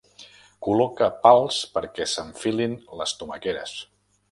[0.67, 3.79] Col·loca pals perquè s'enfilin les tomaqueres.